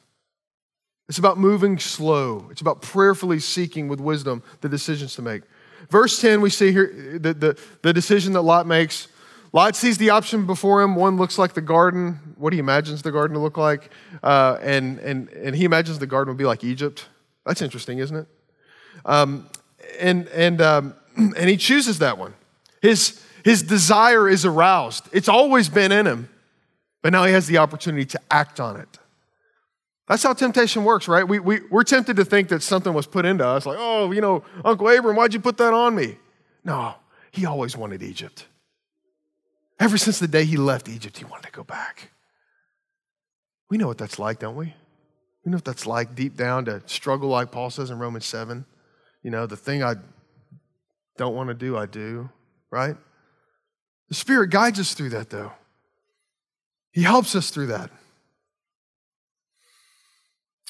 [1.09, 2.48] It's about moving slow.
[2.50, 5.42] It's about prayerfully seeking with wisdom the decisions to make.
[5.90, 9.09] Verse 10, we see here the, the, the decision that Lot makes
[9.52, 10.96] Lot sees the option before him.
[10.96, 13.90] One looks like the garden, what he imagines the garden to look like,
[14.22, 17.06] uh, and, and, and he imagines the garden would be like Egypt.
[17.44, 18.26] That's interesting, isn't it?
[19.04, 19.46] Um,
[20.00, 22.32] and, and, um, and he chooses that one.
[22.80, 26.30] His, his desire is aroused, it's always been in him,
[27.02, 28.98] but now he has the opportunity to act on it.
[30.08, 31.26] That's how temptation works, right?
[31.26, 34.20] We, we, we're tempted to think that something was put into us, like, oh, you
[34.20, 36.16] know, Uncle Abram, why'd you put that on me?
[36.64, 36.94] No,
[37.30, 38.46] he always wanted Egypt.
[39.80, 42.11] Ever since the day he left Egypt, he wanted to go back.
[43.70, 44.74] We know what that's like, don't we?
[45.44, 48.64] We know what that's like deep down to struggle, like Paul says in Romans 7.
[49.22, 49.96] You know, the thing I
[51.16, 52.30] don't want to do, I do,
[52.70, 52.96] right?
[54.08, 55.52] The Spirit guides us through that, though.
[56.92, 57.90] He helps us through that.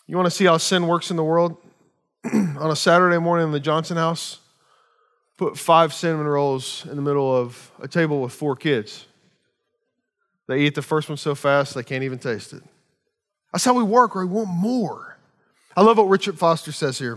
[0.06, 1.56] You want to see how sin works in the world?
[2.32, 4.38] On a Saturday morning in the Johnson house,
[5.42, 9.06] put five cinnamon rolls in the middle of a table with four kids.
[10.46, 12.62] They eat the first one so fast they can't even taste it.
[13.52, 15.18] That's how we work, or we want more.
[15.76, 17.16] I love what Richard Foster says here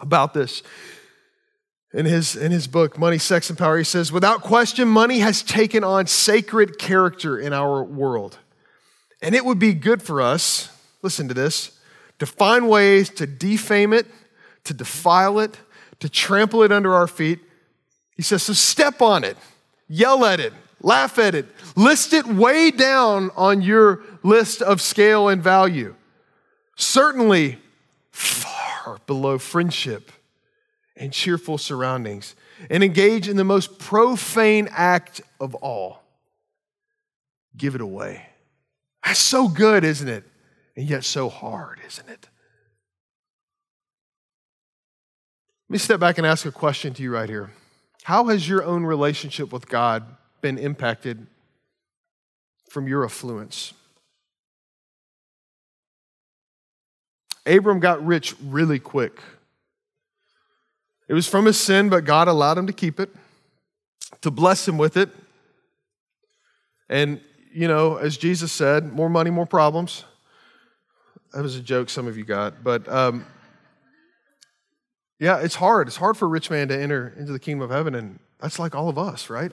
[0.00, 0.64] about this.
[1.92, 5.42] In his, in his book, Money, Sex, and Power, he says, Without question, money has
[5.42, 8.38] taken on sacred character in our world.
[9.22, 11.78] And it would be good for us, listen to this,
[12.18, 14.06] to find ways to defame it,
[14.64, 15.58] to defile it,
[16.00, 17.40] to trample it under our feet.
[18.16, 19.36] He says, so step on it,
[19.88, 25.28] yell at it, laugh at it, list it way down on your list of scale
[25.28, 25.94] and value.
[26.76, 27.58] Certainly
[28.10, 30.12] far below friendship
[30.96, 32.34] and cheerful surroundings,
[32.68, 36.00] and engage in the most profane act of all
[37.56, 38.26] give it away.
[39.04, 40.24] That's so good, isn't it?
[40.76, 42.28] And yet so hard, isn't it?
[45.70, 47.52] Let me step back and ask a question to you right here.
[48.02, 50.04] How has your own relationship with God
[50.40, 51.28] been impacted
[52.68, 53.72] from your affluence?
[57.46, 59.22] Abram got rich really quick.
[61.06, 63.14] It was from his sin, but God allowed him to keep it,
[64.22, 65.10] to bless him with it.
[66.88, 67.20] And,
[67.54, 70.04] you know, as Jesus said, more money, more problems.
[71.32, 72.88] That was a joke some of you got, but.
[72.88, 73.24] Um,
[75.20, 75.86] yeah, it's hard.
[75.86, 78.58] It's hard for a rich man to enter into the kingdom of heaven, and that's
[78.58, 79.52] like all of us, right?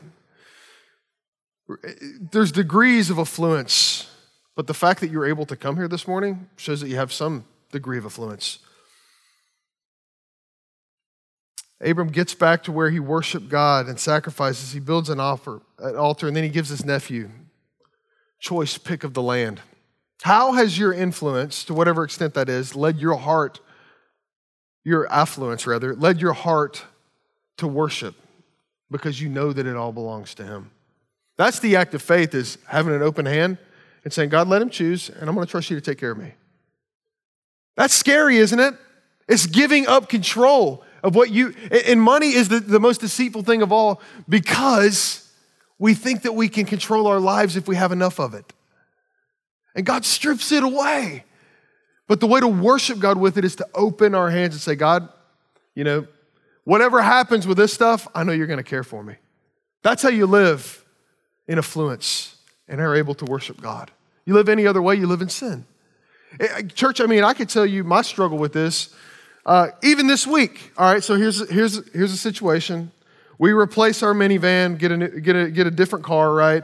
[2.31, 4.09] There's degrees of affluence,
[4.55, 7.11] but the fact that you're able to come here this morning shows that you have
[7.11, 8.59] some degree of affluence.
[11.81, 14.71] Abram gets back to where he worshiped God and sacrifices.
[14.71, 17.29] He builds an, offer, an altar, and then he gives his nephew
[18.39, 19.59] choice pick of the land.
[20.21, 23.59] How has your influence, to whatever extent that is, led your heart
[24.87, 26.85] your affluence, rather, led your heart
[27.57, 28.15] to worship
[28.89, 30.71] because you know that it all belongs to Him.
[31.35, 33.57] That's the act of faith is having an open hand
[34.05, 36.11] and saying, God, let him choose, and I'm going to trust you to take care
[36.11, 36.31] of me.
[37.75, 38.75] That's scary, isn't it?
[39.27, 41.53] It's giving up control of what you,
[41.85, 45.29] and money is the, the most deceitful thing of all because
[45.79, 48.51] We think that we can control our lives if we have enough of it.
[49.75, 51.23] And God strips it away.
[52.07, 54.75] But the way to worship God with it is to open our hands and say,
[54.75, 55.09] God,
[55.75, 56.07] you know,
[56.63, 59.15] whatever happens with this stuff, I know you're going to care for me.
[59.83, 60.83] That's how you live
[61.47, 63.91] in affluence and are able to worship God.
[64.25, 65.65] You live any other way, you live in sin.
[66.39, 68.93] Eh, church, I mean, I could tell you my struggle with this.
[69.45, 72.91] Uh, even this week, all right, so here's, here's, here's a situation.
[73.39, 76.63] We replace our minivan, get a, get, a, get a different car, right?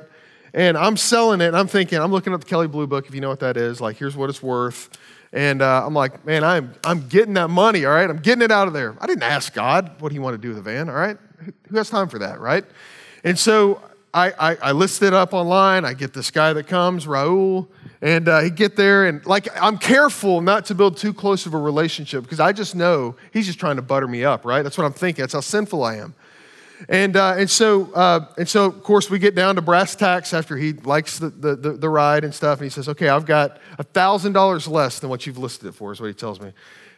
[0.53, 3.21] And I'm selling it, I'm thinking, I'm looking at the Kelley Blue Book, if you
[3.21, 3.79] know what that is.
[3.79, 4.89] Like, here's what it's worth.
[5.33, 8.07] And uh, I'm like, man, I'm, I'm getting that money, all right?
[8.07, 8.95] I'm getting it out of there.
[9.01, 11.17] I didn't ask God what he wanted to do with the van, all right?
[11.69, 12.63] Who has time for that, right?
[13.23, 13.81] And so
[14.13, 15.85] I, I, I list it up online.
[15.85, 17.67] I get this guy that comes, Raul,
[18.03, 21.53] and uh, he get there and like I'm careful not to build too close of
[21.53, 24.61] a relationship because I just know he's just trying to butter me up, right?
[24.61, 25.23] That's what I'm thinking.
[25.23, 26.13] That's how sinful I am.
[26.89, 30.33] And, uh, and, so, uh, and so, of course, we get down to brass tacks
[30.33, 32.59] after he likes the, the, the, the ride and stuff.
[32.59, 36.01] And he says, Okay, I've got $1,000 less than what you've listed it for, is
[36.01, 36.51] what he tells me.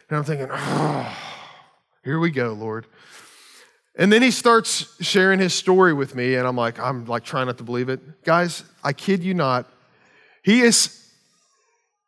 [0.08, 1.16] And I'm thinking, Oh,
[2.04, 2.86] here we go, Lord.
[3.98, 7.46] And then he starts sharing his story with me, and I'm like, I'm like trying
[7.46, 8.24] not to believe it.
[8.24, 9.66] Guys, I kid you not.
[10.42, 11.02] He is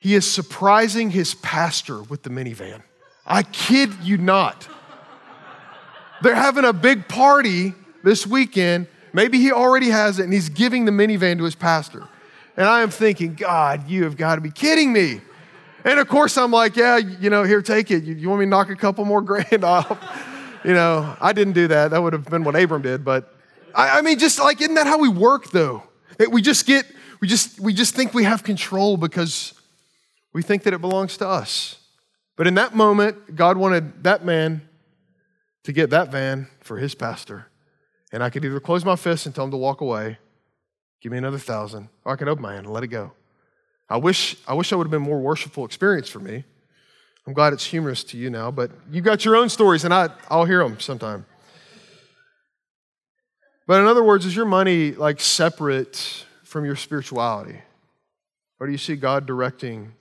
[0.01, 2.83] he is surprising his pastor with the minivan.
[3.27, 4.69] I kid you not.
[6.23, 8.87] They're having a big party this weekend.
[9.13, 12.09] Maybe he already has it, and he's giving the minivan to his pastor.
[12.57, 15.21] And I am thinking, God, you have got to be kidding me.
[15.85, 18.03] And of course, I'm like, yeah, you know, here, take it.
[18.03, 19.97] You, you want me to knock a couple more grand off?
[20.65, 21.93] You know, I didn't do that.
[21.93, 23.05] That would have been what Abram did.
[23.05, 23.33] But
[23.75, 25.85] I, I mean, just like, isn't that how we work though?
[26.19, 26.85] That we just get,
[27.21, 29.55] we just, we just think we have control because
[30.33, 31.79] we think that it belongs to us.
[32.37, 34.68] But in that moment, God wanted that man
[35.69, 37.47] to get that van for his pastor.
[38.11, 40.17] And I could either close my fist and tell him to walk away,
[41.03, 43.13] give me another thousand, or I could open my hand and let it go.
[43.87, 46.43] I wish I wish I would have been more worshipful experience for me.
[47.27, 50.09] I'm glad it's humorous to you now, but you got your own stories, and I,
[50.31, 51.27] I'll hear them sometime.
[53.67, 57.61] But in other words, is your money like separate from your spirituality?
[58.59, 59.93] Or do you see God directing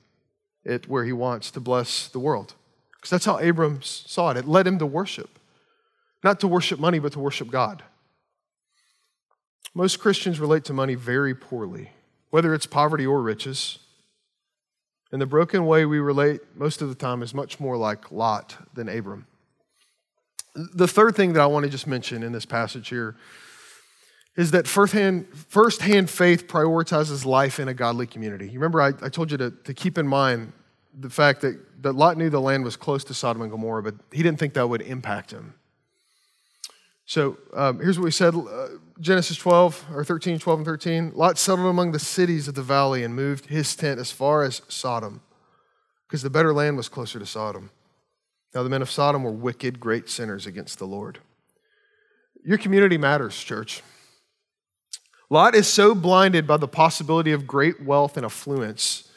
[0.63, 2.53] it where He wants to bless the world?
[2.95, 4.37] Because that's how Abram saw it.
[4.37, 5.29] It led him to worship.
[6.23, 7.83] Not to worship money, but to worship God.
[9.73, 11.91] Most Christians relate to money very poorly,
[12.29, 13.79] whether it's poverty or riches.
[15.11, 18.57] And the broken way we relate most of the time is much more like Lot
[18.73, 19.27] than Abram.
[20.55, 23.15] The third thing that I want to just mention in this passage here
[24.35, 28.45] is that firsthand, firsthand faith prioritizes life in a godly community.
[28.45, 30.53] You remember, I, I told you to, to keep in mind
[30.97, 33.95] the fact that, that Lot knew the land was close to Sodom and Gomorrah, but
[34.11, 35.53] he didn't think that would impact him.
[37.07, 38.67] So um, here's what we said uh,
[38.99, 41.11] Genesis 12, or 13, 12, and 13.
[41.15, 44.61] Lot settled among the cities of the valley and moved his tent as far as
[44.67, 45.21] Sodom,
[46.05, 47.71] because the better land was closer to Sodom.
[48.53, 51.19] Now, the men of Sodom were wicked, great sinners against the Lord.
[52.43, 53.81] Your community matters, church.
[55.29, 59.09] Lot is so blinded by the possibility of great wealth and affluence,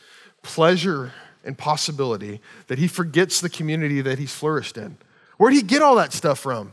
[0.43, 1.13] pleasure
[1.45, 4.97] and possibility, that he forgets the community that he's flourished in.
[5.39, 6.73] Where'd he get all that stuff from?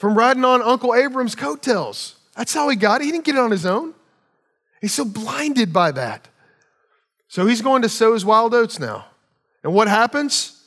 [0.00, 2.16] From riding on Uncle Abram's coattails.
[2.34, 3.04] That's how he got it.
[3.04, 3.92] He didn't get it on his own.
[4.80, 6.26] He's so blinded by that.
[7.28, 9.04] So he's going to sow his wild oats now.
[9.62, 10.64] And what happens?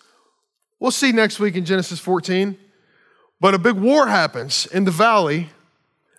[0.80, 2.56] We'll see next week in Genesis 14.
[3.42, 5.50] But a big war happens in the valley.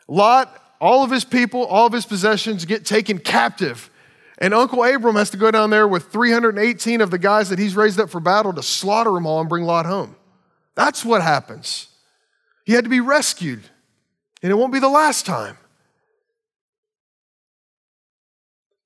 [0.08, 3.90] Lot, all of his people, all of his possessions get taken captive.
[4.38, 7.76] And Uncle Abram has to go down there with 318 of the guys that he's
[7.76, 10.16] raised up for battle to slaughter them all and bring Lot home.
[10.74, 11.90] That's what happens.
[12.64, 13.62] He had to be rescued,
[14.42, 15.58] and it won't be the last time.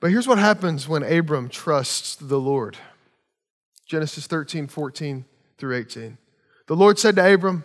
[0.00, 2.76] But here's what happens when Abram trusts the Lord
[3.86, 5.24] Genesis 13, 14
[5.56, 6.18] through 18.
[6.66, 7.64] The Lord said to Abram,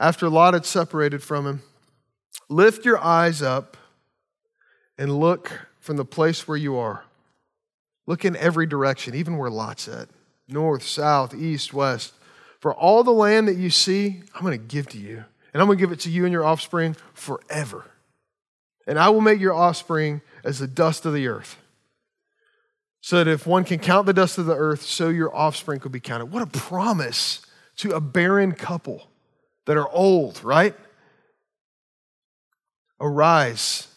[0.00, 1.62] after Lot had separated from him,
[2.48, 3.76] Lift your eyes up
[4.98, 7.04] and look from the place where you are.
[8.06, 10.08] Look in every direction, even where Lot's at
[10.48, 12.12] north, south, east, west.
[12.58, 15.68] For all the land that you see, I'm going to give to you and I'm
[15.68, 17.84] going to give it to you and your offspring forever.
[18.86, 21.56] And I will make your offspring as the dust of the earth.
[23.00, 25.92] So that if one can count the dust of the earth, so your offspring could
[25.92, 26.26] be counted.
[26.26, 27.44] What a promise
[27.76, 29.08] to a barren couple
[29.66, 30.74] that are old, right?
[33.00, 33.88] Arise,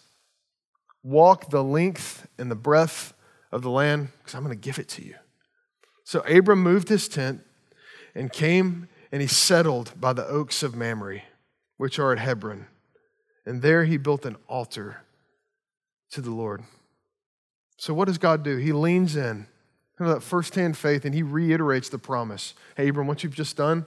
[1.04, 3.14] walk the length and the breadth
[3.52, 5.16] of the land, because I'm going to give it to you.
[6.04, 7.42] So Abram moved his tent
[8.14, 11.22] and came and he settled by the oaks of Mamre
[11.78, 12.68] which are at Hebron.
[13.46, 15.02] And there he built an altar
[16.12, 16.64] to the Lord.
[17.78, 18.58] So, what does God do?
[18.58, 19.48] He leans in,
[19.98, 22.54] kind of that firsthand faith, and he reiterates the promise.
[22.76, 23.86] Hey, Abram, what you've just done,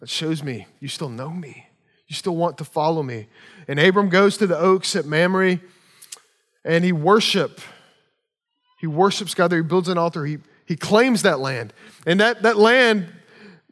[0.00, 1.66] that shows me you still know me.
[2.06, 3.28] You still want to follow me.
[3.68, 5.60] And Abram goes to the oaks at Mamre
[6.64, 7.60] and he worship.
[8.80, 9.62] He worships God there.
[9.62, 10.24] He builds an altar.
[10.24, 11.72] He, he claims that land.
[12.06, 13.12] And that, that land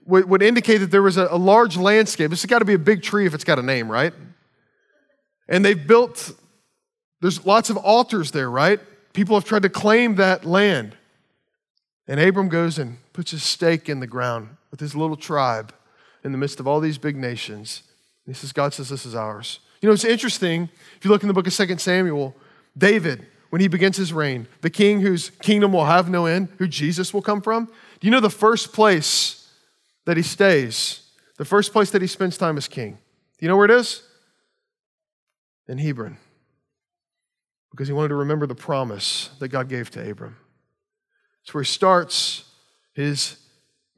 [0.09, 2.31] would, would indicate that there was a, a large landscape.
[2.31, 4.13] This has got to be a big tree if it's got a name, right?
[5.49, 6.33] And they've built,
[7.21, 8.81] there's lots of altars there, right?
[9.13, 10.97] People have tried to claim that land.
[12.09, 15.75] And Abram goes and puts his stake in the ground with his little tribe
[16.25, 17.83] in the midst of all these big nations.
[18.27, 19.61] He says, God says, This is ours.
[19.81, 20.71] You know, it's interesting.
[20.97, 22.35] If you look in the book of 2 Samuel,
[22.77, 26.67] David, when he begins his reign, the king whose kingdom will have no end, who
[26.67, 27.67] Jesus will come from,
[28.01, 29.38] do you know the first place
[30.09, 31.03] that he stays,
[31.37, 32.93] the first place that he spends time as king?
[32.93, 34.03] Do you know where it is?
[35.69, 36.17] In Hebron.
[37.71, 40.39] Because he wanted to remember the promise that God gave to Abram.
[41.43, 42.45] It's where he starts
[42.95, 43.37] his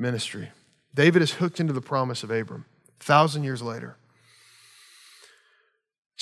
[0.00, 0.50] ministry.
[0.92, 2.64] David is hooked into the promise of Abram,
[2.98, 3.96] thousand years later.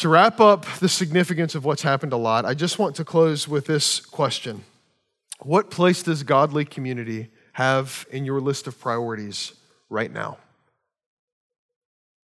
[0.01, 3.49] To wrap up the significance of what's happened a lot, I just want to close
[3.49, 4.65] with this question
[5.41, 9.55] What place does godly community have in your list of priorities
[9.89, 10.39] right now?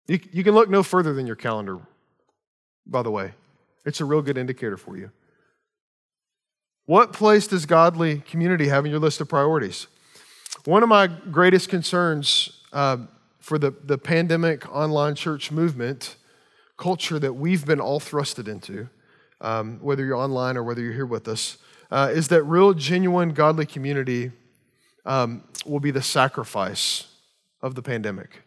[0.08, 1.80] You, you can look no further than your calendar,
[2.86, 3.34] by the way.
[3.86, 5.12] It's a real good indicator for you.
[6.86, 9.88] What place does godly community have in your list of priorities?
[10.66, 12.98] One of my greatest concerns uh,
[13.40, 16.16] for the, the pandemic online church movement
[16.78, 18.90] culture that we've been all thrusted into,
[19.40, 21.58] um, whether you're online or whether you're here with us,
[21.92, 24.32] uh, is that real, genuine, godly community
[25.06, 27.11] um, will be the sacrifice
[27.62, 28.42] of the pandemic.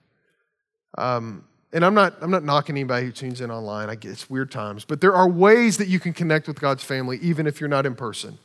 [0.97, 3.91] Um, and I'm not, I'm not knocking anybody who tunes in online.
[3.91, 6.85] I get it's weird times, but there are ways that you can connect with God's
[6.85, 8.39] family even if you're not in person.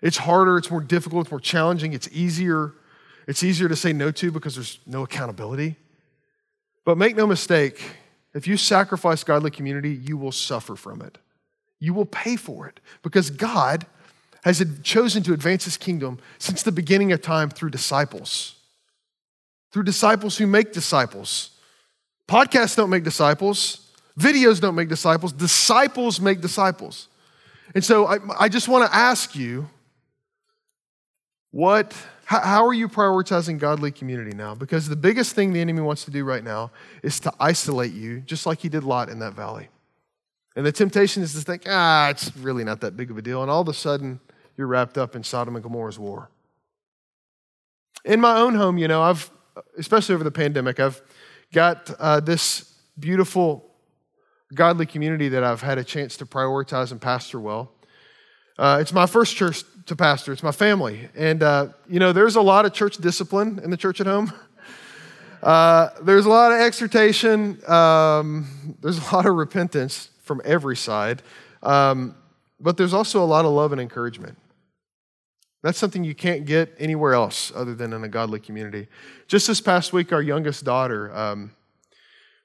[0.00, 2.72] It's harder, it's more difficult, it's more challenging, it's easier.
[3.26, 5.76] It's easier to say no to because there's no accountability.
[6.86, 7.82] But make no mistake,
[8.32, 11.18] if you sacrifice godly community, you will suffer from it.
[11.78, 13.86] You will pay for it because God
[14.44, 18.56] has chosen to advance his kingdom since the beginning of time through disciples.
[19.78, 21.50] Through disciples who make disciples.
[22.26, 27.06] Podcasts don't make disciples, videos don't make disciples, disciples make disciples.
[27.76, 29.68] And so I, I just want to ask you
[31.52, 34.56] what how, how are you prioritizing godly community now?
[34.56, 36.72] Because the biggest thing the enemy wants to do right now
[37.04, 39.68] is to isolate you, just like he did Lot in that valley.
[40.56, 43.42] And the temptation is to think, ah, it's really not that big of a deal.
[43.42, 44.18] And all of a sudden,
[44.56, 46.30] you're wrapped up in Sodom and Gomorrah's war.
[48.04, 49.30] In my own home, you know, I've,
[49.78, 51.00] especially over the pandemic, I've
[51.52, 53.64] got uh, this beautiful
[54.54, 57.72] godly community that I've had a chance to prioritize and pastor well.
[58.58, 61.08] Uh, it's my first church to pastor, it's my family.
[61.14, 64.32] And, uh, you know, there's a lot of church discipline in the church at home.
[65.42, 71.22] Uh, there's a lot of exhortation, um, there's a lot of repentance from every side,
[71.62, 72.16] um,
[72.58, 74.36] but there's also a lot of love and encouragement.
[75.68, 78.86] That's something you can't get anywhere else other than in a godly community.
[79.26, 81.50] Just this past week, our youngest daughter um,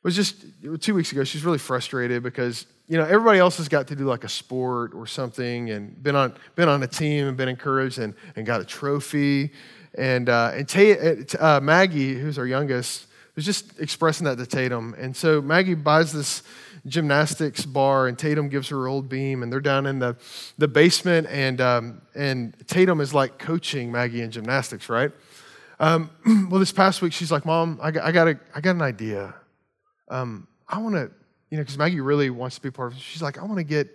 [0.04, 0.44] was just
[0.82, 1.24] two weeks ago.
[1.24, 4.94] She's really frustrated because you know, everybody else has got to do like a sport
[4.94, 8.60] or something and been on, been on a team and been encouraged and, and got
[8.60, 9.54] a trophy.
[9.98, 14.96] And, uh, and uh, Maggie, who's our youngest, was just expressing that to Tatum.
[14.98, 16.44] And so Maggie buys this
[16.86, 20.16] gymnastics bar, and Tatum gives her old beam, and they're down in the,
[20.58, 25.12] the basement, and, um, and Tatum is like coaching Maggie in gymnastics, right?
[25.80, 26.10] Um,
[26.50, 28.82] well, this past week, she's like, Mom, I got, I got, a, I got an
[28.82, 29.34] idea.
[30.10, 31.12] Um, I want to
[31.54, 33.02] you know, because Maggie really wants to be part of it.
[33.02, 33.88] She's like, I want to get,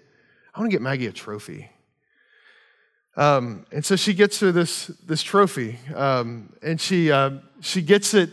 [0.54, 1.68] I want to get Maggie a trophy.
[3.16, 7.30] Um, and so she gets her this, this trophy, um, and she, uh,
[7.60, 8.30] she gets it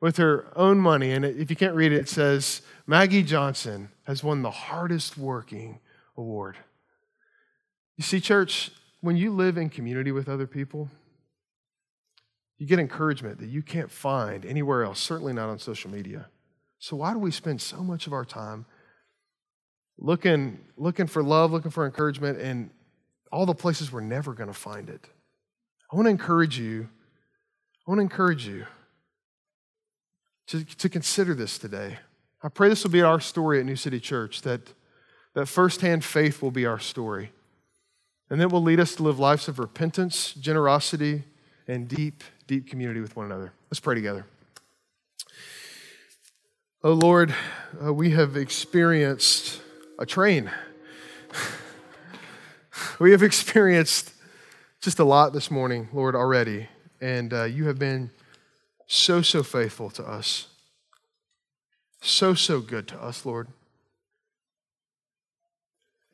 [0.00, 1.12] with her own money.
[1.12, 5.80] And if you can't read it, it says, Maggie Johnson has won the hardest working
[6.16, 6.56] award.
[7.96, 8.70] You see, church,
[9.00, 10.88] when you live in community with other people,
[12.58, 16.26] you get encouragement that you can't find anywhere else, certainly not on social media.
[16.80, 18.66] So, why do we spend so much of our time
[19.96, 22.70] looking, looking for love, looking for encouragement in
[23.30, 25.08] all the places we're never going to find it?
[25.92, 26.88] I want to encourage you.
[27.86, 28.66] I want to encourage you
[30.48, 31.98] to, to consider this today.
[32.42, 34.72] I pray this will be our story at New City Church, that,
[35.34, 37.32] that firsthand faith will be our story.
[38.30, 41.24] And that will lead us to live lives of repentance, generosity,
[41.66, 43.52] and deep, deep community with one another.
[43.70, 44.24] Let's pray together.
[46.82, 47.34] Oh Lord,
[47.84, 49.60] uh, we have experienced
[49.98, 50.50] a train.
[52.98, 54.12] we have experienced
[54.80, 56.68] just a lot this morning, Lord, already.
[57.00, 58.10] And uh, you have been
[58.88, 60.48] so, so faithful to us.
[62.00, 63.48] So, so good to us, Lord.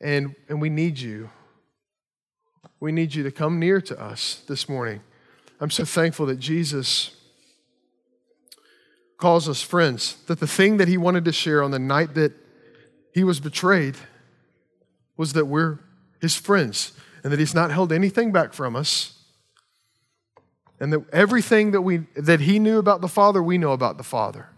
[0.01, 1.29] And, and we need you.
[2.79, 5.01] We need you to come near to us this morning.
[5.59, 7.15] I'm so thankful that Jesus
[9.17, 12.33] calls us friends, that the thing that he wanted to share on the night that
[13.13, 13.95] he was betrayed
[15.15, 15.79] was that we're
[16.19, 16.91] his friends
[17.23, 19.14] and that he's not held anything back from us.
[20.79, 24.03] And that everything that, we, that he knew about the Father, we know about the
[24.03, 24.49] Father.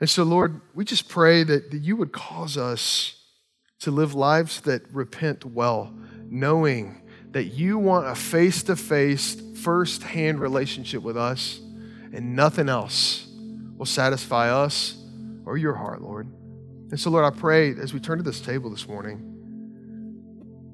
[0.00, 3.16] And so, Lord, we just pray that, that you would cause us
[3.80, 5.94] to live lives that repent well,
[6.28, 11.60] knowing that you want a face to face, first hand relationship with us,
[12.12, 13.26] and nothing else
[13.76, 14.96] will satisfy us
[15.46, 16.26] or your heart, Lord.
[16.90, 19.26] And so, Lord, I pray as we turn to this table this morning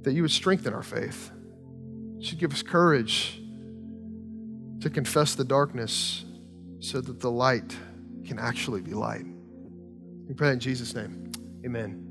[0.03, 1.31] that you would strengthen our faith.
[2.19, 3.41] You should give us courage
[4.81, 6.24] to confess the darkness
[6.81, 7.77] so that the light
[8.24, 9.24] can actually be light.
[10.29, 11.31] We pray in Jesus' name.
[11.64, 12.06] Amen.